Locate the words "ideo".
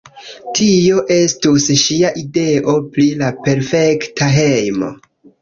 2.21-2.75